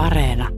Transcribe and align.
Areena. 0.00 0.48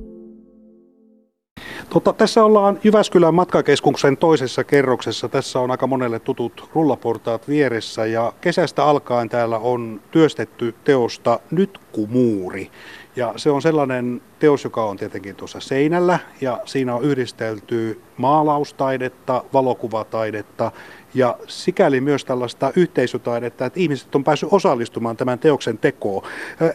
Tota, 1.90 2.12
tässä 2.12 2.44
ollaan 2.44 2.78
Jyväskylän 2.84 3.34
matkakeskuksen 3.34 4.16
toisessa 4.16 4.64
kerroksessa. 4.64 5.28
Tässä 5.28 5.60
on 5.60 5.70
aika 5.70 5.86
monelle 5.86 6.18
tutut 6.18 6.70
rullaportaat 6.74 7.48
vieressä 7.48 8.06
ja 8.06 8.32
kesästä 8.40 8.84
alkaen 8.84 9.28
täällä 9.28 9.58
on 9.58 10.00
työstetty 10.10 10.74
teosta 10.84 11.40
Nytkumuuri. 11.50 12.70
Ja 13.16 13.32
se 13.36 13.50
on 13.50 13.62
sellainen 13.62 14.22
teos, 14.38 14.64
joka 14.64 14.84
on 14.84 14.96
tietenkin 14.96 15.36
tuossa 15.36 15.60
seinällä 15.60 16.18
ja 16.40 16.60
siinä 16.64 16.94
on 16.94 17.04
yhdistelty 17.04 18.00
maalaustaidetta, 18.16 19.44
valokuvataidetta 19.52 20.72
ja 21.14 21.38
sikäli 21.46 22.00
myös 22.00 22.24
tällaista 22.24 22.72
yhteisötaidetta, 22.76 23.66
että 23.66 23.80
ihmiset 23.80 24.14
on 24.14 24.24
päässyt 24.24 24.48
osallistumaan 24.52 25.16
tämän 25.16 25.38
teoksen 25.38 25.78
tekoon. 25.78 26.22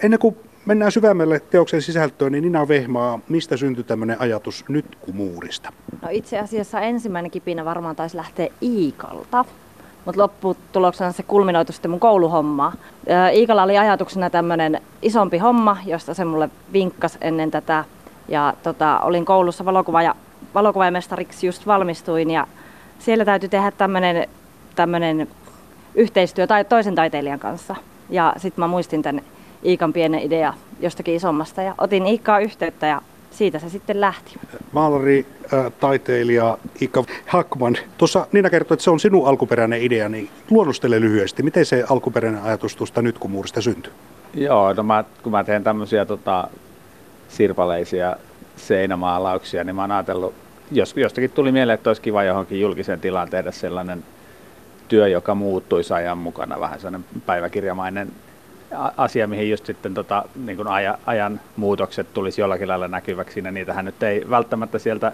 Ennen 0.03 0.19
kuin 0.19 0.35
mennään 0.65 0.91
syvemmälle 0.91 1.39
teoksen 1.39 1.81
sisältöön, 1.81 2.31
niin 2.31 2.43
Nina 2.43 2.67
Vehmaa, 2.67 3.19
mistä 3.29 3.57
syntyi 3.57 3.83
tämmöinen 3.83 4.21
ajatus 4.21 4.65
nyt 4.67 4.97
muurista? 5.13 5.73
No 6.02 6.07
itse 6.11 6.39
asiassa 6.39 6.79
ensimmäinen 6.79 7.31
kipinä 7.31 7.65
varmaan 7.65 7.95
taisi 7.95 8.17
lähteä 8.17 8.47
Iikalta, 8.63 9.45
mutta 10.05 10.21
lopputuloksena 10.21 11.11
se 11.11 11.23
kulminoitu 11.23 11.71
sitten 11.71 11.91
mun 11.91 11.99
kouluhommaa. 11.99 12.73
Iikalla 13.33 13.63
oli 13.63 13.77
ajatuksena 13.77 14.29
tämmöinen 14.29 14.81
isompi 15.02 15.38
homma, 15.38 15.77
josta 15.85 16.13
se 16.13 16.25
mulle 16.25 16.49
vinkkasi 16.73 17.17
ennen 17.21 17.52
tätä. 17.52 17.85
Ja 18.27 18.53
tota, 18.63 18.99
olin 18.99 19.25
koulussa 19.25 19.66
valokuva- 19.66 20.03
ja 20.03 20.16
valokuvamestariksi 20.53 21.47
just 21.47 21.67
valmistuin 21.67 22.31
ja 22.31 22.47
siellä 22.99 23.25
täytyy 23.25 23.49
tehdä 23.49 23.71
tämmöinen, 23.71 24.27
tämmöinen 24.75 25.27
yhteistyö 25.95 26.47
tai 26.47 26.66
toisen 26.66 26.95
taiteilijan 26.95 27.39
kanssa. 27.39 27.75
Ja 28.09 28.33
sitten 28.38 28.61
mä 28.61 28.67
muistin 28.67 29.02
tämän 29.02 29.21
Iikan 29.65 29.93
pienen 29.93 30.20
idea 30.20 30.53
jostakin 30.79 31.15
isommasta 31.15 31.61
ja 31.61 31.75
otin 31.77 32.05
Iikkaa 32.05 32.39
yhteyttä 32.39 32.88
ja 32.88 33.02
siitä 33.31 33.59
se 33.59 33.69
sitten 33.69 34.02
lähti. 34.02 34.35
Maalari, 34.71 35.25
äh, 35.53 35.72
taiteilija 35.80 36.58
Ika 36.81 37.03
Hakman. 37.27 37.77
Tuossa 37.97 38.27
Niina 38.31 38.49
kertoi, 38.49 38.75
että 38.75 38.83
se 38.83 38.91
on 38.91 38.99
sinun 38.99 39.27
alkuperäinen 39.27 39.81
idea, 39.81 40.09
niin 40.09 40.30
luonnostele 40.49 41.02
lyhyesti. 41.02 41.44
Miten 41.44 41.66
se 41.66 41.83
alkuperäinen 41.89 42.44
ajatus 42.44 42.75
tuosta 42.75 43.02
nyt 43.02 43.19
kun 43.19 43.31
muurista 43.31 43.61
syntyi? 43.61 43.94
Joo, 44.33 44.73
no 44.73 44.83
mä, 44.83 45.03
kun 45.23 45.31
mä 45.31 45.44
teen 45.44 45.64
tämmöisiä 45.64 46.05
tota, 46.05 46.47
sirpaleisia 47.30 48.16
seinämaalauksia, 48.55 49.64
niin 49.64 49.75
mä 49.75 49.81
oon 49.81 49.91
ajatellut, 49.91 50.33
jos, 50.71 50.93
jostakin 50.97 51.31
tuli 51.31 51.52
mieleen, 51.52 51.73
että 51.73 51.89
olisi 51.89 52.02
kiva 52.02 52.23
johonkin 52.23 52.61
julkiseen 52.61 52.99
tilaan 52.99 53.30
tehdä 53.30 53.52
sellainen 53.52 54.03
työ, 54.88 55.08
joka 55.08 55.36
muuttuisi 55.36 55.93
ajan 55.93 56.17
mukana, 56.17 56.59
vähän 56.59 56.80
sellainen 56.80 57.05
päiväkirjamainen 57.25 58.11
asia, 58.97 59.27
mihin 59.27 59.50
just 59.50 59.66
sitten 59.66 59.94
tota, 59.94 60.23
niin 60.45 60.58
kuin 60.58 60.67
ajan, 60.67 60.97
ajan 61.05 61.39
muutokset 61.55 62.14
tulisi 62.14 62.41
jollakin 62.41 62.67
lailla 62.67 62.88
näkyväksi 62.88 63.33
siinä. 63.33 63.52
Niitähän 63.52 63.86
nyt 63.86 64.03
ei 64.03 64.25
välttämättä 64.30 64.80
sieltä 64.80 65.11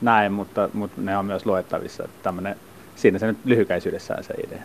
näe, 0.00 0.28
mutta, 0.28 0.68
mutta 0.72 1.00
ne 1.00 1.18
on 1.18 1.24
myös 1.24 1.46
luettavissa. 1.46 2.08
Tämmönen, 2.22 2.56
siinä 2.96 3.18
se 3.18 3.26
nyt 3.26 3.38
lyhykäisyydessään 3.44 4.24
se 4.24 4.34
idea. 4.46 4.62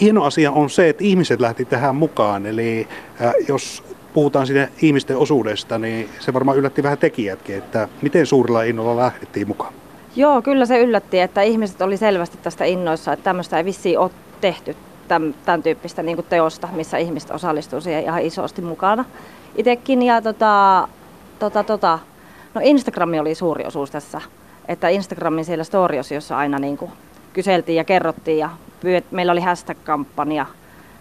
Hieno 0.00 0.24
asia 0.24 0.50
on 0.52 0.70
se, 0.70 0.88
että 0.88 1.04
ihmiset 1.04 1.40
lähti 1.40 1.64
tähän 1.64 1.96
mukaan. 1.96 2.46
Eli 2.46 2.88
äh, 3.22 3.32
jos 3.48 3.84
puhutaan 4.14 4.46
sinne 4.46 4.68
ihmisten 4.82 5.16
osuudesta, 5.16 5.78
niin 5.78 6.08
se 6.20 6.32
varmaan 6.32 6.58
yllätti 6.58 6.82
vähän 6.82 6.98
tekijätkin, 6.98 7.56
että 7.56 7.88
miten 8.02 8.26
suurella 8.26 8.62
innolla 8.62 8.96
lähdettiin 8.96 9.48
mukaan. 9.48 9.74
Joo, 10.16 10.42
kyllä 10.42 10.66
se 10.66 10.80
yllätti, 10.80 11.20
että 11.20 11.42
ihmiset 11.42 11.82
oli 11.82 11.96
selvästi 11.96 12.38
tästä 12.42 12.64
innoissa, 12.64 13.12
että 13.12 13.24
tämmöistä 13.24 13.58
ei 13.58 13.64
vissiin 13.64 13.98
ole 13.98 14.10
tehty 14.40 14.76
tämän, 15.08 15.34
tämän 15.44 15.62
tyyppistä 15.62 16.02
niin 16.02 16.16
kuin 16.16 16.26
teosta, 16.30 16.68
missä 16.72 16.98
ihmiset 16.98 17.30
osallistuu 17.30 17.80
siihen 17.80 18.02
ihan 18.02 18.22
isosti 18.22 18.62
mukana. 18.62 19.04
Itekin 19.56 20.02
ja 20.02 20.22
tota, 20.22 20.88
tota, 21.38 21.64
tota, 21.64 21.98
no 22.54 22.60
Instagram 22.64 23.10
oli 23.20 23.34
suuri 23.34 23.64
osuus 23.64 23.90
tässä. 23.90 24.20
Että 24.68 24.88
Instagramin 24.88 25.44
siellä 25.44 25.64
storios, 25.64 26.12
jossa 26.12 26.36
aina 26.36 26.58
niin 26.58 26.76
kuin 26.76 26.90
kyseltiin 27.32 27.76
ja 27.76 27.84
kerrottiin 27.84 28.38
ja 28.38 28.50
pyyt, 28.80 29.04
meillä 29.10 29.32
oli 29.32 29.40
hashtag-kampanja. 29.40 30.46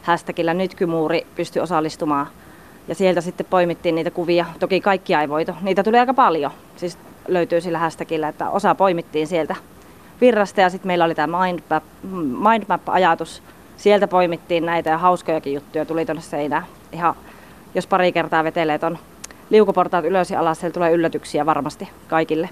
Hashtagillä 0.01 0.53
nytkymuuri 0.53 1.27
pystyi 1.35 1.61
osallistumaan. 1.61 2.27
Ja 2.87 2.95
sieltä 2.95 3.21
sitten 3.21 3.45
poimittiin 3.49 3.95
niitä 3.95 4.11
kuvia. 4.11 4.45
Toki 4.59 4.81
kaikkia 4.81 5.21
ei 5.21 5.29
voitu. 5.29 5.51
Niitä 5.61 5.83
tuli 5.83 5.99
aika 5.99 6.13
paljon. 6.13 6.51
Siis 6.75 6.97
löytyy 7.27 7.61
sillä 7.61 7.79
hashtagillä, 7.79 8.27
että 8.27 8.49
osa 8.49 8.75
poimittiin 8.75 9.27
sieltä 9.27 9.55
virrasta 10.21 10.61
ja 10.61 10.69
sitten 10.69 10.87
meillä 10.87 11.05
oli 11.05 11.15
tämä 11.15 11.45
mindmap, 11.45 11.83
mindmap-ajatus, 12.49 13.43
sieltä 13.77 14.07
poimittiin 14.07 14.65
näitä 14.65 14.89
ja 14.89 14.97
hauskojakin 14.97 15.53
juttuja 15.53 15.85
tuli 15.85 16.05
tuonne 16.05 16.21
seinään. 16.21 16.65
Ihan, 16.91 17.15
jos 17.75 17.87
pari 17.87 18.11
kertaa 18.11 18.43
vetelee 18.43 18.79
ton 18.79 18.97
liukuportaat 19.49 20.05
ylös 20.05 20.31
ja 20.31 20.39
alas, 20.39 20.61
tulee 20.73 20.91
yllätyksiä 20.91 21.45
varmasti 21.45 21.89
kaikille. 22.07 22.49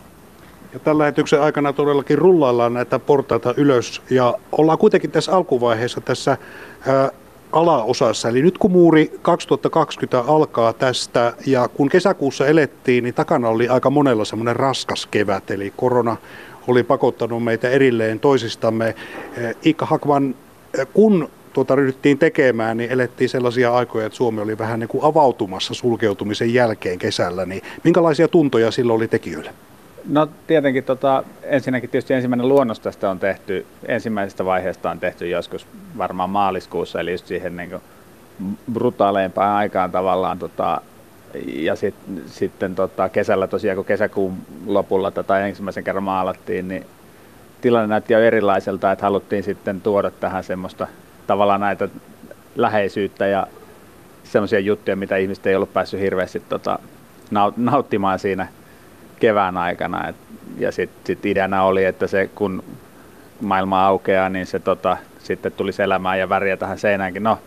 Ja 0.74 0.80
tällä 0.80 1.02
lähetyksen 1.02 1.42
aikana 1.42 1.74
todellakin 1.74 2.18
rullaillaan 2.18 2.74
näitä 2.74 3.00
portaita 3.00 3.54
ylös 3.58 4.02
ja 4.10 4.34
ollaan 4.52 4.78
kuitenkin 4.78 5.12
tässä 5.12 5.36
alkuvaiheessa 5.36 6.02
tässä 6.02 6.38
ää, 6.88 7.10
alaosassa. 7.52 8.30
Eli 8.30 8.42
nyt 8.42 8.58
kun 8.58 8.72
muuri 8.72 9.20
2020 9.22 10.32
alkaa 10.32 10.74
tästä 10.74 11.34
ja 11.46 11.68
kun 11.68 11.90
kesäkuussa 11.90 12.48
elettiin, 12.48 13.04
niin 13.04 13.14
takana 13.14 13.50
oli 13.50 13.68
aika 13.68 13.90
monella 13.90 14.26
semmoinen 14.26 14.56
raskas 14.56 15.06
kevät, 15.12 15.52
eli 15.52 15.74
korona 15.76 16.18
oli 16.68 16.84
pakottanut 16.84 17.44
meitä 17.44 17.70
erilleen 17.70 18.20
toisistamme. 18.20 18.96
Ika 19.64 19.86
Hakman 19.86 20.36
kun 20.94 21.30
tuota 21.54 21.76
ryhdyttiin 21.76 22.18
tekemään, 22.18 22.78
niin 22.78 22.92
elettiin 22.92 23.30
sellaisia 23.30 23.74
aikoja, 23.74 24.06
että 24.06 24.18
Suomi 24.18 24.42
oli 24.42 24.58
vähän 24.58 24.80
niin 24.80 24.88
kuin 24.88 25.04
avautumassa 25.04 25.74
sulkeutumisen 25.74 26.54
jälkeen 26.54 27.00
kesällä. 27.00 27.46
Niin 27.46 27.62
minkälaisia 27.84 28.28
tuntoja 28.28 28.72
silloin 28.72 28.98
oli 28.98 29.08
tekijöille? 29.08 29.54
No 30.10 30.28
tietenkin 30.48 30.84
tota, 30.84 31.24
ensinnäkin 31.44 31.90
tietysti 31.90 32.14
ensimmäinen 32.14 32.48
luonnos 32.48 32.80
tästä 32.80 33.10
on 33.10 33.20
tehty, 33.20 33.66
ensimmäisestä 33.86 34.46
vaiheesta 34.46 34.92
on 34.92 35.00
tehty 35.00 35.28
joskus 35.28 35.68
varmaan 35.98 36.30
maaliskuussa, 36.30 37.00
eli 37.00 37.12
just 37.12 37.28
siihen 37.28 37.58
niin 37.58 37.76
brutaaleimpaan 38.74 39.56
aikaan 39.56 39.92
tavallaan. 39.92 40.40
Tota, 40.40 40.82
ja 41.46 41.76
sit, 41.76 41.96
sitten 42.26 42.76
tota, 42.76 43.10
kesällä 43.10 43.48
tosiaan, 43.48 43.76
kun 43.76 43.86
kesäkuun 43.86 44.38
lopulla 44.66 45.12
tätä 45.12 45.48
ensimmäisen 45.48 45.84
kerran 45.84 46.04
maalattiin, 46.04 46.68
niin 46.68 46.86
tilanne 47.64 47.88
näytti 47.88 48.14
jo 48.14 48.20
erilaiselta, 48.20 48.92
että 48.92 49.06
haluttiin 49.06 49.44
sitten 49.44 49.82
tuoda 49.82 50.12
tähän 50.12 50.44
semmoista 50.44 50.88
tavallaan 51.28 51.62
näitä 51.62 51.90
läheisyyttä 52.56 53.28
ja 53.28 53.48
semmoisia 54.24 54.60
juttuja, 54.60 54.96
mitä 54.96 55.18
ihmiset 55.18 55.48
ei 55.48 55.56
ollut 55.56 55.74
päässyt 55.74 56.00
hirveästi 56.00 56.40
tota, 56.50 56.80
nauttimaan 57.58 58.20
siinä 58.20 58.48
kevään 59.20 59.58
aikana. 59.58 60.08
Et, 60.08 60.16
ja 60.58 60.72
sitten 60.72 61.02
sit 61.06 61.26
ideana 61.26 61.64
oli, 61.64 61.86
että 61.86 62.08
se 62.08 62.30
kun 62.36 62.64
maailma 63.42 63.86
aukeaa, 63.86 64.30
niin 64.30 64.46
se 64.46 64.60
tota, 64.60 64.98
sitten 65.20 65.52
tulisi 65.52 65.84
elämään 65.84 66.20
ja 66.20 66.30
väriä 66.30 66.58
tähän 66.58 66.80
seinäänkin. 66.80 67.24
No, 67.24 67.40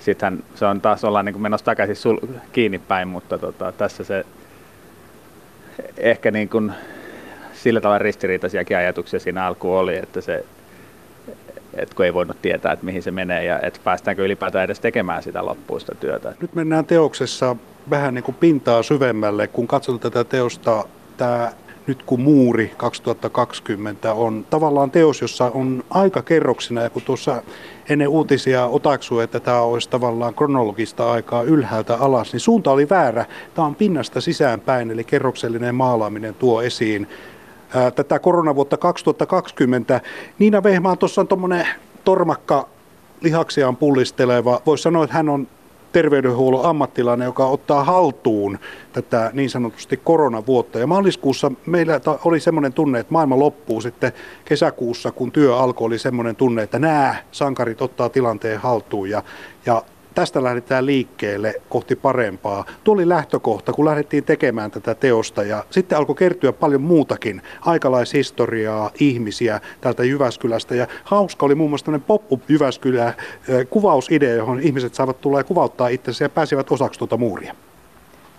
sittenhän 0.00 0.42
se 0.54 0.66
on 0.66 0.80
taas 0.80 1.04
ollaan 1.04 1.24
niin 1.24 1.42
menossa 1.42 1.64
takaisin 1.64 1.96
sul- 1.96 2.28
kiinni 2.52 2.78
päin, 2.78 3.08
mutta 3.08 3.38
tota, 3.38 3.72
tässä 3.72 4.04
se 4.04 4.26
ehkä 5.96 6.30
niin 6.30 6.48
kuin 6.48 6.72
sillä 7.62 7.80
tavalla 7.80 7.98
ristiriitaisiakin 7.98 8.76
ajatuksia 8.76 9.20
siinä 9.20 9.46
alkuun 9.46 9.78
oli, 9.78 9.96
että 9.96 10.20
se 10.20 10.44
että 11.74 11.94
kun 11.94 12.04
ei 12.04 12.14
voinut 12.14 12.42
tietää, 12.42 12.72
että 12.72 12.84
mihin 12.84 13.02
se 13.02 13.10
menee 13.10 13.44
ja 13.44 13.60
että 13.60 13.80
päästäänkö 13.84 14.24
ylipäätään 14.24 14.64
edes 14.64 14.80
tekemään 14.80 15.22
sitä 15.22 15.44
loppuista 15.44 15.94
työtä. 15.94 16.34
Nyt 16.40 16.54
mennään 16.54 16.84
teoksessa 16.84 17.56
vähän 17.90 18.14
niin 18.14 18.24
kuin 18.24 18.34
pintaa 18.34 18.82
syvemmälle. 18.82 19.46
Kun 19.46 19.66
katsotaan 19.66 20.12
tätä 20.12 20.24
teosta, 20.24 20.84
tämä 21.16 21.52
nyt 21.86 22.02
kun 22.02 22.20
muuri 22.20 22.72
2020 22.76 24.12
on 24.14 24.46
tavallaan 24.50 24.90
teos, 24.90 25.20
jossa 25.20 25.50
on 25.54 25.84
aika 25.90 26.22
kerroksina 26.22 26.82
ja 26.82 26.90
kun 26.90 27.02
tuossa 27.02 27.42
ennen 27.88 28.08
uutisia 28.08 28.66
otaksui, 28.66 29.24
että 29.24 29.40
tämä 29.40 29.60
olisi 29.60 29.90
tavallaan 29.90 30.34
kronologista 30.34 31.12
aikaa 31.12 31.42
ylhäältä 31.42 31.96
alas, 31.96 32.32
niin 32.32 32.40
suunta 32.40 32.70
oli 32.70 32.88
väärä. 32.88 33.24
Tämä 33.54 33.66
on 33.66 33.74
pinnasta 33.74 34.20
sisäänpäin, 34.20 34.90
eli 34.90 35.04
kerroksellinen 35.04 35.74
maalaaminen 35.74 36.34
tuo 36.34 36.62
esiin 36.62 37.08
tätä 37.94 38.18
koronavuotta 38.18 38.76
2020. 38.76 40.00
Niina 40.38 40.62
Vehmaan 40.62 40.98
tuossa 40.98 41.20
on 41.20 41.28
tuommoinen 41.28 41.66
tormakka 42.04 42.68
lihaksiaan 43.20 43.76
pullisteleva. 43.76 44.60
Voisi 44.66 44.82
sanoa, 44.82 45.04
että 45.04 45.16
hän 45.16 45.28
on 45.28 45.46
terveydenhuollon 45.92 46.64
ammattilainen, 46.64 47.26
joka 47.26 47.46
ottaa 47.46 47.84
haltuun 47.84 48.58
tätä 48.92 49.30
niin 49.34 49.50
sanotusti 49.50 49.96
koronavuotta. 49.96 50.78
Ja 50.78 50.86
maaliskuussa 50.86 51.52
meillä 51.66 52.00
oli 52.24 52.40
semmoinen 52.40 52.72
tunne, 52.72 53.00
että 53.00 53.12
maailma 53.12 53.38
loppuu 53.38 53.80
sitten 53.80 54.12
kesäkuussa, 54.44 55.12
kun 55.12 55.32
työ 55.32 55.56
alkoi, 55.56 55.86
oli 55.86 55.98
semmoinen 55.98 56.36
tunne, 56.36 56.62
että 56.62 56.78
nämä 56.78 57.14
sankarit 57.32 57.82
ottaa 57.82 58.08
tilanteen 58.08 58.60
haltuun. 58.60 59.10
Ja, 59.10 59.22
ja 59.66 59.82
tästä 60.14 60.42
lähdetään 60.42 60.86
liikkeelle 60.86 61.54
kohti 61.68 61.96
parempaa. 61.96 62.64
Tuo 62.84 62.94
oli 62.94 63.08
lähtökohta, 63.08 63.72
kun 63.72 63.84
lähdettiin 63.84 64.24
tekemään 64.24 64.70
tätä 64.70 64.94
teosta 64.94 65.42
ja 65.42 65.64
sitten 65.70 65.98
alkoi 65.98 66.14
kertyä 66.14 66.52
paljon 66.52 66.82
muutakin 66.82 67.42
aikalaishistoriaa, 67.60 68.90
ihmisiä 69.00 69.60
täältä 69.80 70.04
Jyväskylästä 70.04 70.74
ja 70.74 70.86
hauska 71.04 71.46
oli 71.46 71.54
muun 71.54 71.70
muassa 71.70 71.84
tämmöinen 71.84 72.06
pop-up 72.06 72.42
Jyväskylä 72.48 73.14
kuvausidea, 73.70 74.34
johon 74.34 74.60
ihmiset 74.60 74.94
saavat 74.94 75.20
tulla 75.20 75.40
ja 75.40 75.44
kuvauttaa 75.44 75.88
itsensä 75.88 76.24
ja 76.24 76.28
pääsivät 76.28 76.72
osaksi 76.72 76.98
tuota 76.98 77.16
muuria. 77.16 77.54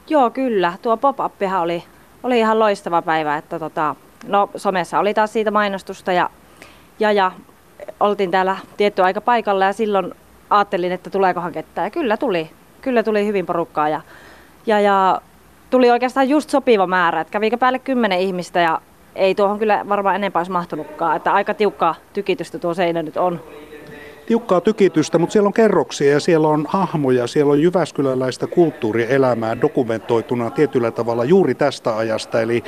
Joo, 0.08 0.30
kyllä. 0.30 0.74
Tuo 0.82 0.98
pop-up 0.98 1.34
oli, 1.62 1.84
oli 2.24 2.40
ihan 2.40 2.60
loistava 2.60 3.02
päivä. 3.02 3.38
Että 3.38 3.60
tota, 3.60 3.96
no, 4.28 4.50
somessa 4.56 5.00
oli 5.00 5.14
taas 5.14 5.34
siitä 5.34 5.52
mainostusta 5.52 6.12
ja, 6.12 6.30
ja, 7.00 7.12
ja 7.12 7.32
oltiin 8.00 8.32
täällä 8.32 8.58
tietty 8.78 9.02
aika 9.02 9.22
paikalla 9.22 9.66
ja 9.66 9.74
silloin 9.74 10.14
ajattelin, 10.52 10.92
että 10.92 11.10
tuleekohan 11.10 11.52
ketään. 11.52 11.86
Ja 11.86 11.92
kyllä 11.92 12.18
tuli. 12.18 12.50
Kyllä 12.82 13.04
tuli 13.04 13.26
hyvin 13.26 13.46
porukkaa 13.46 13.90
ja, 13.90 14.02
ja, 14.66 14.80
ja 14.80 15.22
tuli 15.70 15.92
oikeastaan 15.92 16.30
just 16.30 16.50
sopiva 16.50 16.88
määrä. 16.88 17.22
Että 17.22 17.32
kävikö 17.32 17.58
päälle 17.58 17.80
kymmenen 17.80 18.20
ihmistä 18.20 18.60
ja 18.60 18.82
ei 19.16 19.36
tuohon 19.36 19.60
kyllä 19.60 19.86
varmaan 19.90 20.16
enempää 20.16 20.40
olisi 20.40 20.52
mahtunutkaan. 20.52 21.16
Että 21.16 21.34
aika 21.34 21.54
tiukkaa 21.54 21.96
tykitystä 22.14 22.60
tuo 22.60 22.74
seinä 22.74 23.04
nyt 23.04 23.18
on 23.18 23.42
tiukkaa 24.32 24.62
tykitystä, 24.62 25.18
mutta 25.18 25.34
siellä 25.34 25.48
on 25.48 25.54
kerroksia 25.54 26.12
ja 26.12 26.20
siellä 26.20 26.48
on 26.48 26.66
hahmoja, 26.70 27.28
siellä 27.28 27.52
on 27.52 27.62
jyväskyläläistä 27.62 28.48
kulttuurielämää 28.48 29.62
dokumentoituna 29.62 30.50
tietyllä 30.50 30.92
tavalla 30.92 31.24
juuri 31.24 31.56
tästä 31.56 31.98
ajasta. 31.98 32.42
Eli 32.42 32.64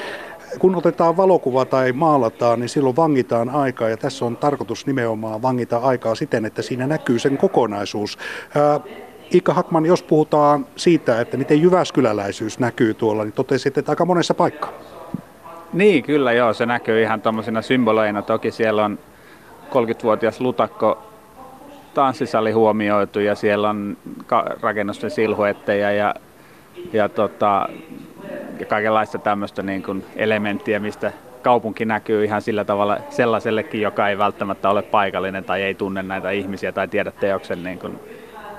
kun 0.59 0.75
otetaan 0.75 1.17
valokuva 1.17 1.65
tai 1.65 1.91
maalataan, 1.91 2.59
niin 2.59 2.69
silloin 2.69 2.95
vangitaan 2.95 3.49
aikaa 3.49 3.89
ja 3.89 3.97
tässä 3.97 4.25
on 4.25 4.37
tarkoitus 4.37 4.85
nimenomaan 4.85 5.41
vangita 5.41 5.77
aikaa 5.77 6.15
siten, 6.15 6.45
että 6.45 6.61
siinä 6.61 6.87
näkyy 6.87 7.19
sen 7.19 7.37
kokonaisuus. 7.37 8.17
Ika 9.31 9.53
Hakman, 9.53 9.85
jos 9.85 10.03
puhutaan 10.03 10.65
siitä, 10.75 11.21
että 11.21 11.37
miten 11.37 11.61
jyväskyläläisyys 11.61 12.59
näkyy 12.59 12.93
tuolla, 12.93 13.23
niin 13.23 13.33
totesit, 13.33 13.77
että 13.77 13.91
aika 13.91 14.05
monessa 14.05 14.33
paikkaa. 14.33 14.71
Niin, 15.73 16.03
kyllä 16.03 16.33
joo, 16.33 16.53
se 16.53 16.65
näkyy 16.65 17.01
ihan 17.01 17.21
tuommoisina 17.21 17.61
symboleina. 17.61 18.21
Toki 18.21 18.51
siellä 18.51 18.85
on 18.85 18.99
30-vuotias 19.69 20.41
lutakko 20.41 21.03
tanssisali 21.93 22.51
huomioitu 22.51 23.19
ja 23.19 23.35
siellä 23.35 23.69
on 23.69 23.97
rakennusten 24.61 25.11
silhuetteja 25.11 25.91
ja, 25.91 26.15
ja, 26.93 27.09
tota, 27.09 27.69
ja 28.63 28.69
kaikenlaista 28.69 29.17
tämmöistä 29.17 29.63
niin 29.63 29.83
kuin 29.83 30.05
elementtiä, 30.15 30.79
mistä 30.79 31.11
kaupunki 31.41 31.85
näkyy 31.85 32.25
ihan 32.25 32.41
sillä 32.41 32.65
tavalla 32.65 32.97
sellaisellekin, 33.09 33.81
joka 33.81 34.09
ei 34.09 34.17
välttämättä 34.17 34.69
ole 34.69 34.81
paikallinen 34.81 35.43
tai 35.43 35.61
ei 35.61 35.73
tunne 35.73 36.03
näitä 36.03 36.31
ihmisiä 36.31 36.71
tai 36.71 36.87
tiedä 36.87 37.11
teoksen 37.11 37.63
niin 37.63 37.79
kuin 37.79 37.99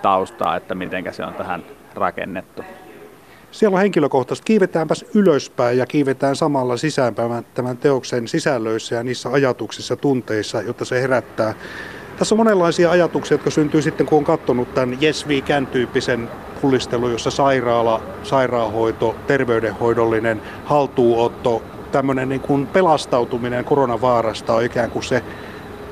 taustaa, 0.03 0.57
että 0.57 0.75
miten 0.75 1.15
se 1.15 1.25
on 1.25 1.35
tähän 1.35 1.63
rakennettu. 1.95 2.65
Siellä 3.51 3.75
on 3.75 3.81
henkilökohtaisesti. 3.81 4.47
Kiivetäänpäs 4.47 5.05
ylöspäin 5.15 5.79
ja 5.79 5.87
kiivetään 5.87 6.37
samalla 6.37 6.77
sisäänpäin 6.77 7.47
tämän 7.55 7.77
teoksen 7.77 8.29
sisällöissä 8.29 8.95
ja 8.95 9.03
niissä 9.03 9.29
ajatuksissa, 9.33 9.97
tunteissa, 9.97 10.63
jotta 10.63 10.85
se 10.85 11.03
herättää 11.03 11.55
tässä 12.19 12.35
on 12.35 12.37
monenlaisia 12.37 12.91
ajatuksia, 12.91 13.35
jotka 13.35 13.51
syntyy 13.51 13.83
sitten, 13.83 14.07
kun 14.07 14.19
on 14.19 14.25
katsonut 14.25 14.75
tämän 14.75 14.99
Yes 15.03 15.27
We 15.27 15.41
Can 15.41 15.69
tyyppisen 16.71 16.91
pullistelun, 16.91 17.13
jossa 17.13 17.31
sairaala, 17.31 18.01
sairaanhoito, 18.23 19.15
terveydenhoidollinen 19.27 20.43
haltuuotto, 20.65 21.63
tämmöinen 21.93 22.29
niin 22.29 22.41
kuin 22.41 22.67
pelastautuminen 22.67 23.65
koronavaarasta 23.65 24.55
on 24.55 24.65
ikään 24.65 24.91
kuin 24.91 25.03
se 25.03 25.23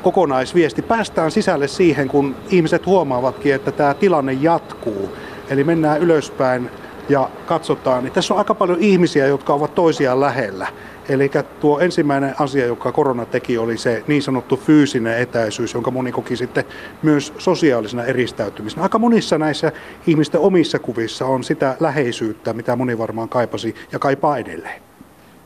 kokonaisviesti. 0.03 0.83
Päästään 0.83 1.31
sisälle 1.31 1.69
siihen, 1.69 2.09
kun 2.09 2.35
ihmiset 2.51 2.87
huomaavatkin, 2.87 3.55
että 3.55 3.73
tämä 3.73 3.95
tilanne 3.95 4.33
jatkuu. 4.33 5.13
Eli 5.51 5.65
mennään 5.65 6.01
ylöspäin 6.01 6.71
ja 7.09 7.29
katsotaan, 7.47 8.05
niin 8.05 8.13
tässä 8.13 8.35
on 8.35 8.39
aika 8.39 8.55
paljon 8.55 8.81
ihmisiä, 8.81 9.27
jotka 9.27 9.55
ovat 9.55 9.75
toisiaan 9.75 10.21
lähellä. 10.21 10.67
Eli 11.09 11.31
tuo 11.61 11.81
ensimmäinen 11.81 12.35
asia, 12.39 12.67
joka 12.67 12.93
korona 12.93 13.25
teki, 13.25 13.59
oli 13.59 13.79
se 13.79 14.05
niin 14.07 14.23
sanottu 14.23 14.57
fyysinen 14.57 15.19
etäisyys, 15.19 15.75
jonka 15.75 15.91
moni 15.91 16.13
koki 16.13 16.37
sitten 16.37 16.65
myös 17.03 17.33
sosiaalisena 17.39 18.05
eristäytymisenä. 18.05 18.83
Aika 18.83 18.99
monissa 18.99 19.39
näissä 19.39 19.73
ihmisten 20.07 20.41
omissa 20.41 20.79
kuvissa 20.79 21.27
on 21.27 21.45
sitä 21.45 21.77
läheisyyttä, 21.81 22.53
mitä 22.53 22.77
moni 22.77 22.99
varmaan 22.99 23.29
kaipasi 23.29 23.75
ja 23.93 23.99
kaipaa 23.99 24.39
edelleen. 24.39 24.83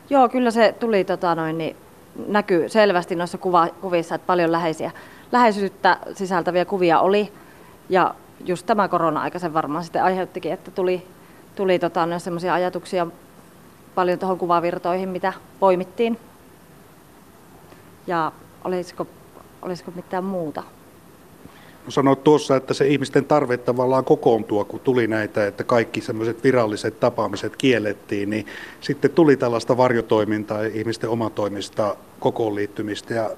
Joo, 0.09 0.29
kyllä 0.29 0.51
se 0.51 0.75
tuli 0.79 1.03
tota 1.03 1.35
noin, 1.35 1.57
niin 1.57 1.75
näkyy 2.27 2.69
selvästi 2.69 3.15
noissa 3.15 3.37
kuva, 3.37 3.67
kuvissa, 3.81 4.15
että 4.15 4.27
paljon 4.27 4.51
läheisiä, 4.51 4.91
läheisyyttä 5.31 5.97
sisältäviä 6.13 6.65
kuvia 6.65 6.99
oli. 6.99 7.31
Ja 7.89 8.15
just 8.45 8.65
tämä 8.65 8.87
korona-aika 8.87 9.39
sen 9.39 9.53
varmaan 9.53 9.83
sitten 9.83 10.03
aiheuttikin, 10.03 10.51
että 10.53 10.71
tuli, 10.71 11.07
tuli 11.55 11.79
tota, 11.79 12.19
sellaisia 12.19 12.53
ajatuksia 12.53 13.07
paljon 13.97 14.19
tuohon 14.19 14.37
kuvavirtoihin, 14.37 15.09
mitä 15.09 15.33
poimittiin. 15.59 16.17
Ja 18.07 18.31
olisiko, 18.63 19.07
olisiko 19.61 19.91
mitään 19.95 20.23
muuta? 20.23 20.63
Sanoit 21.89 22.23
tuossa, 22.23 22.55
että 22.55 22.73
se 22.73 22.87
ihmisten 22.87 23.25
tarve 23.25 23.57
tavallaan 23.57 24.05
kokoontua, 24.05 24.65
kun 24.65 24.79
tuli 24.79 25.07
näitä, 25.07 25.47
että 25.47 25.63
kaikki 25.63 26.01
semmoiset 26.01 26.43
viralliset 26.43 26.99
tapaamiset 26.99 27.55
kiellettiin, 27.55 28.29
niin 28.29 28.45
sitten 28.81 29.11
tuli 29.11 29.37
tällaista 29.37 29.77
varjotoimintaa 29.77 30.63
ja 30.63 30.69
ihmisten 30.73 31.09
omatoimista 31.09 31.95
kokoon 32.19 32.55
liittymistä. 32.55 33.13
Ja 33.13 33.29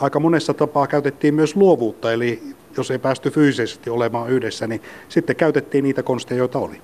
aika 0.00 0.20
monessa 0.20 0.54
tapaa 0.54 0.86
käytettiin 0.86 1.34
myös 1.34 1.56
luovuutta, 1.56 2.12
eli 2.12 2.42
jos 2.76 2.90
ei 2.90 2.98
päästy 2.98 3.30
fyysisesti 3.30 3.90
olemaan 3.90 4.30
yhdessä, 4.30 4.66
niin 4.66 4.82
sitten 5.08 5.36
käytettiin 5.36 5.84
niitä 5.84 6.02
konsteja, 6.02 6.38
joita 6.38 6.58
oli. 6.58 6.80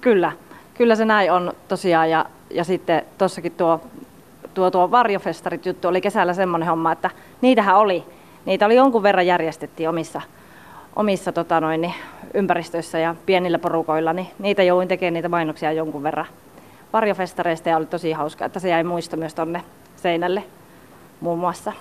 Kyllä, 0.00 0.32
kyllä 0.74 0.96
se 0.96 1.04
näin 1.04 1.32
on 1.32 1.52
tosiaan. 1.68 2.10
Ja 2.10 2.26
ja 2.50 2.64
sitten 2.64 3.02
tuossakin 3.18 3.52
tuo, 3.52 3.80
tuo, 4.54 4.70
tuo 4.70 4.90
varjofestarit 4.90 5.66
juttu 5.66 5.88
oli 5.88 6.00
kesällä 6.00 6.34
semmoinen 6.34 6.68
homma, 6.68 6.92
että 6.92 7.10
niitähän 7.40 7.76
oli. 7.76 8.04
Niitä 8.44 8.66
oli 8.66 8.76
jonkun 8.76 9.02
verran 9.02 9.26
järjestettiin 9.26 9.88
omissa, 9.88 10.20
omissa 10.96 11.32
tota 11.32 11.60
noin, 11.60 11.80
niin, 11.80 11.94
ympäristöissä 12.34 12.98
ja 12.98 13.14
pienillä 13.26 13.58
porukoilla, 13.58 14.12
niin 14.12 14.26
niitä 14.38 14.62
jouduin 14.62 14.88
tekemään 14.88 15.14
niitä 15.14 15.28
mainoksia 15.28 15.72
jonkun 15.72 16.02
verran 16.02 16.26
varjofestareista 16.92 17.68
ja 17.68 17.76
oli 17.76 17.86
tosi 17.86 18.12
hauska, 18.12 18.44
että 18.44 18.60
se 18.60 18.68
jäi 18.68 18.84
muisto 18.84 19.16
myös 19.16 19.34
tonne 19.34 19.62
seinälle 19.96 20.44
muun 21.20 21.38
muassa. 21.38 21.72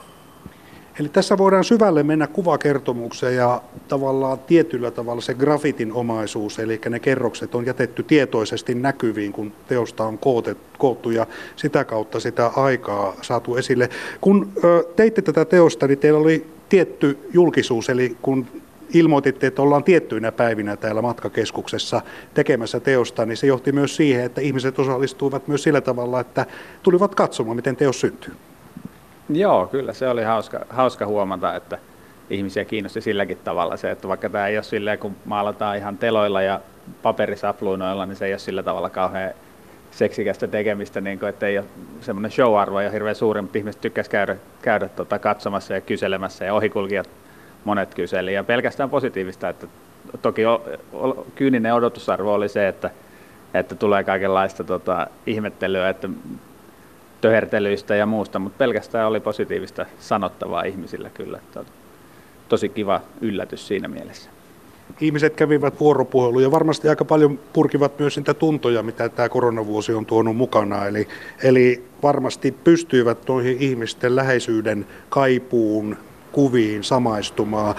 Eli 0.99 1.09
tässä 1.09 1.37
voidaan 1.37 1.63
syvälle 1.63 2.03
mennä 2.03 2.27
kuvakertomukseen 2.27 3.35
ja 3.35 3.61
tavallaan 3.87 4.39
tietyllä 4.39 4.91
tavalla 4.91 5.21
se 5.21 5.33
grafitin 5.33 5.93
omaisuus, 5.93 6.59
eli 6.59 6.81
ne 6.89 6.99
kerrokset 6.99 7.55
on 7.55 7.65
jätetty 7.65 8.03
tietoisesti 8.03 8.75
näkyviin, 8.75 9.33
kun 9.33 9.53
teosta 9.67 10.03
on 10.03 10.19
koottu 10.77 11.11
ja 11.11 11.27
sitä 11.55 11.83
kautta 11.83 12.19
sitä 12.19 12.47
aikaa 12.47 13.15
saatu 13.21 13.55
esille. 13.55 13.89
Kun 14.21 14.51
teitte 14.95 15.21
tätä 15.21 15.45
teosta, 15.45 15.87
niin 15.87 15.99
teillä 15.99 16.19
oli 16.19 16.47
tietty 16.69 17.17
julkisuus, 17.33 17.89
eli 17.89 18.17
kun 18.21 18.47
ilmoititte, 18.93 19.47
että 19.47 19.61
ollaan 19.61 19.83
tiettyinä 19.83 20.31
päivinä 20.31 20.77
täällä 20.77 21.01
matkakeskuksessa 21.01 22.01
tekemässä 22.33 22.79
teosta, 22.79 23.25
niin 23.25 23.37
se 23.37 23.47
johti 23.47 23.71
myös 23.71 23.95
siihen, 23.95 24.25
että 24.25 24.41
ihmiset 24.41 24.79
osallistuivat 24.79 25.47
myös 25.47 25.63
sillä 25.63 25.81
tavalla, 25.81 26.19
että 26.19 26.45
tulivat 26.83 27.15
katsomaan, 27.15 27.55
miten 27.55 27.75
teos 27.75 28.01
syntyy. 28.01 28.33
Joo, 29.35 29.67
kyllä. 29.67 29.93
Se 29.93 30.09
oli 30.09 30.23
hauska, 30.23 30.65
hauska 30.69 31.05
huomata, 31.05 31.55
että 31.55 31.77
ihmisiä 32.29 32.65
kiinnosti 32.65 33.01
silläkin 33.01 33.37
tavalla 33.43 33.77
se, 33.77 33.91
että 33.91 34.07
vaikka 34.07 34.29
tämä 34.29 34.47
ei 34.47 34.57
ole 34.57 34.63
silleen, 34.63 34.99
kun 34.99 35.15
maalataan 35.25 35.77
ihan 35.77 35.97
teloilla 35.97 36.41
ja 36.41 36.59
paperisapluunoilla, 37.01 38.05
niin 38.05 38.15
se 38.15 38.25
ei 38.25 38.33
ole 38.33 38.39
sillä 38.39 38.63
tavalla 38.63 38.89
kauhean 38.89 39.33
seksikästä 39.91 40.47
tekemistä, 40.47 41.01
niin 41.01 41.19
kuin, 41.19 41.29
että 41.29 41.47
ei 41.47 41.57
ole 41.57 41.65
semmoinen 42.01 42.31
show-arvo 42.31 42.81
ja 42.81 42.89
hirveän 42.89 43.15
suuri, 43.15 43.41
mutta 43.41 43.57
ihmiset 43.57 43.81
tykkäsivät 43.81 44.11
käydä, 44.11 44.35
käydä 44.61 44.87
tota, 44.87 45.19
katsomassa 45.19 45.73
ja 45.73 45.81
kyselemässä 45.81 46.45
ja 46.45 46.53
ohikulkijat 46.53 47.09
monet 47.63 47.95
kyseli. 47.95 48.33
Ja 48.33 48.43
pelkästään 48.43 48.89
positiivista, 48.89 49.49
että 49.49 49.67
toki 50.21 50.45
o, 50.45 50.65
o, 50.93 51.27
kyyninen 51.35 51.73
odotusarvo 51.73 52.33
oli 52.33 52.49
se, 52.49 52.67
että, 52.67 52.89
että 53.53 53.75
tulee 53.75 54.03
kaikenlaista 54.03 54.63
tota, 54.63 55.07
ihmettelyä, 55.25 55.89
että 55.89 56.09
töhertelyistä 57.23 57.95
ja 57.95 58.05
muusta, 58.05 58.39
mutta 58.39 58.57
pelkästään 58.57 59.07
oli 59.07 59.19
positiivista 59.19 59.85
sanottavaa 59.99 60.63
ihmisillä 60.63 61.09
kyllä. 61.09 61.39
Tosi 62.49 62.69
kiva 62.69 63.01
yllätys 63.21 63.67
siinä 63.67 63.87
mielessä. 63.87 64.29
Ihmiset 65.01 65.35
kävivät 65.35 65.79
vuoropuhelu 65.79 66.39
ja 66.39 66.51
varmasti 66.51 66.89
aika 66.89 67.05
paljon 67.05 67.39
purkivat 67.53 67.99
myös 67.99 68.17
niitä 68.17 68.33
tuntoja, 68.33 68.83
mitä 68.83 69.09
tämä 69.09 69.29
koronavuosi 69.29 69.93
on 69.93 70.05
tuonut 70.05 70.35
mukana. 70.35 70.85
Eli, 70.85 71.07
eli 71.43 71.83
varmasti 72.03 72.51
pystyivät 72.51 73.27
noihin 73.27 73.57
ihmisten 73.59 74.15
läheisyyden 74.15 74.85
kaipuun, 75.09 75.97
kuviin 76.33 76.83
samaistumaan. 76.83 77.75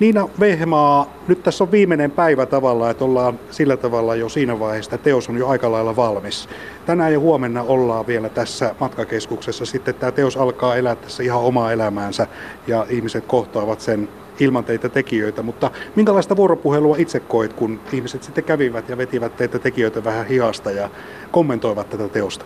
Niina 0.00 0.28
Vehmaa, 0.40 1.14
nyt 1.28 1.42
tässä 1.42 1.64
on 1.64 1.70
viimeinen 1.70 2.10
päivä 2.10 2.46
tavalla, 2.46 2.90
että 2.90 3.04
ollaan 3.04 3.38
sillä 3.50 3.76
tavalla 3.76 4.14
jo 4.14 4.28
siinä 4.28 4.58
vaiheessa, 4.58 4.94
että 4.94 5.04
teos 5.04 5.28
on 5.28 5.38
jo 5.38 5.48
aika 5.48 5.72
lailla 5.72 5.96
valmis. 5.96 6.48
Tänään 6.86 7.12
ja 7.12 7.18
huomenna 7.18 7.62
ollaan 7.62 8.06
vielä 8.06 8.28
tässä 8.28 8.74
matkakeskuksessa. 8.80 9.66
Sitten 9.66 9.94
tämä 9.94 10.12
teos 10.12 10.36
alkaa 10.36 10.76
elää 10.76 10.94
tässä 10.94 11.22
ihan 11.22 11.40
omaa 11.40 11.72
elämäänsä 11.72 12.26
ja 12.66 12.86
ihmiset 12.88 13.26
kohtaavat 13.26 13.80
sen 13.80 14.08
ilman 14.40 14.64
teitä 14.64 14.88
tekijöitä, 14.88 15.42
mutta 15.42 15.70
minkälaista 15.96 16.36
vuoropuhelua 16.36 16.96
itse 16.98 17.20
koit, 17.20 17.52
kun 17.52 17.80
ihmiset 17.92 18.22
sitten 18.22 18.44
kävivät 18.44 18.88
ja 18.88 18.98
vetivät 18.98 19.36
teitä 19.36 19.58
tekijöitä 19.58 20.04
vähän 20.04 20.26
hihasta 20.26 20.70
ja 20.70 20.90
kommentoivat 21.30 21.90
tätä 21.90 22.08
teosta? 22.08 22.44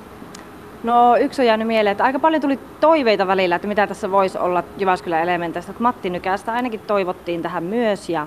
No 0.83 1.17
yksi 1.17 1.43
on 1.43 1.47
jäänyt 1.47 1.67
mieleen, 1.67 1.93
että 1.93 2.05
aika 2.05 2.19
paljon 2.19 2.43
tuli 2.43 2.59
toiveita 2.81 3.27
välillä, 3.27 3.57
että 3.57 3.69
mitä 3.69 3.87
tässä 3.87 4.11
voisi 4.11 4.39
olla 4.39 4.65
Jyväskylän 4.79 5.23
elementeistä. 5.23 5.73
Matti 5.79 6.11
Nykästä 6.11 6.53
ainakin 6.53 6.81
toivottiin 6.81 7.43
tähän 7.43 7.65
myös 7.65 8.09
ja, 8.09 8.27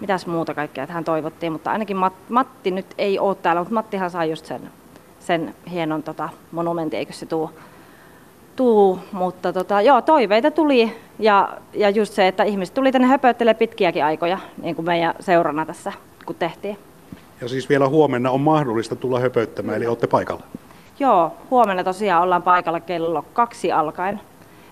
mitäs 0.00 0.26
muuta 0.26 0.54
kaikkea 0.54 0.86
tähän 0.86 1.04
toivottiin, 1.04 1.52
mutta 1.52 1.72
ainakin 1.72 1.96
Matti 2.28 2.70
nyt 2.70 2.86
ei 2.98 3.18
ole 3.18 3.34
täällä, 3.34 3.60
mutta 3.60 3.74
Mattihan 3.74 4.10
sai 4.10 4.30
just 4.30 4.46
sen, 4.46 4.70
sen 5.20 5.54
hienon 5.70 6.02
tota, 6.02 6.28
monumentin, 6.52 6.98
eikö 6.98 7.12
se 7.12 7.26
tuu, 7.26 7.50
tuu. 8.56 8.98
mutta 9.12 9.52
tota, 9.52 9.82
joo, 9.82 10.02
toiveita 10.02 10.50
tuli 10.50 10.92
ja, 11.18 11.58
ja 11.74 11.90
just 11.90 12.12
se, 12.12 12.28
että 12.28 12.44
ihmiset 12.44 12.74
tuli 12.74 12.92
tänne 12.92 13.08
höpöttelemään 13.08 13.56
pitkiäkin 13.56 14.04
aikoja, 14.04 14.38
niin 14.62 14.76
kuin 14.76 14.86
meidän 14.86 15.14
seurana 15.20 15.66
tässä, 15.66 15.92
kun 16.26 16.36
tehtiin. 16.38 16.78
Ja 17.40 17.48
siis 17.48 17.68
vielä 17.68 17.88
huomenna 17.88 18.30
on 18.30 18.40
mahdollista 18.40 18.96
tulla 18.96 19.20
höpöttämään, 19.20 19.76
eli 19.76 19.86
olette 19.86 20.06
paikalla. 20.06 20.42
Joo, 20.98 21.32
huomenna 21.50 21.84
tosiaan 21.84 22.22
ollaan 22.22 22.42
paikalla 22.42 22.80
kello 22.80 23.24
kaksi 23.32 23.72
alkaen. 23.72 24.20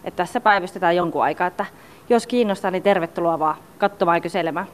Että 0.05 0.17
tässä 0.17 0.41
päivystetään 0.41 0.97
jonkun 0.97 1.23
aikaa, 1.23 1.47
että 1.47 1.67
jos 2.09 2.27
kiinnostaa, 2.27 2.71
niin 2.71 2.83
tervetuloa 2.83 3.39
vaan 3.39 3.57
katsomaan 3.79 4.17
ja 4.17 4.21
kyselemään. 4.21 4.67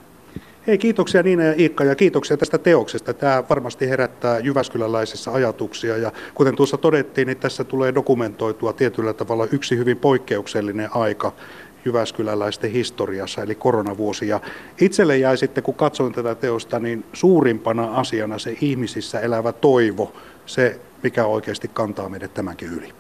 Hei, 0.67 0.79
kiitoksia 0.79 1.23
Niina 1.23 1.43
ja 1.43 1.55
Iikka 1.59 1.85
ja 1.85 1.95
kiitoksia 1.95 2.37
tästä 2.37 2.59
teoksesta. 2.59 3.15
Tämä 3.15 3.43
varmasti 3.51 3.89
herättää 3.89 4.39
Jyväskyläläisissä 4.39 5.33
ajatuksia 5.33 5.97
ja 5.97 6.13
kuten 6.35 6.57
tuossa 6.57 6.77
todettiin, 6.77 7.27
niin 7.27 7.39
tässä 7.39 7.65
tulee 7.65 7.95
dokumentoitua 7.95 8.73
tietyllä 8.73 9.13
tavalla 9.13 9.47
yksi 9.53 9.77
hyvin 9.77 9.97
poikkeuksellinen 9.97 10.89
aika 10.97 11.33
Jyväskyläläisten 11.85 12.71
historiassa, 12.71 13.43
eli 13.43 13.55
koronavuosi. 13.55 14.29
Ja 14.29 14.41
itselle 14.81 15.19
jäi 15.19 15.37
sitten, 15.37 15.65
kun 15.65 15.75
katsoin 15.75 16.13
tätä 16.13 16.35
teosta, 16.35 16.79
niin 16.79 17.05
suurimpana 17.13 17.95
asiana 17.95 18.39
se 18.39 18.57
ihmisissä 18.61 19.21
elävä 19.21 19.53
toivo, 19.53 20.13
se 20.47 20.81
mikä 21.03 21.25
oikeasti 21.25 21.69
kantaa 21.69 22.09
meidät 22.09 22.35
tämänkin 22.35 22.69
yli. 22.69 22.95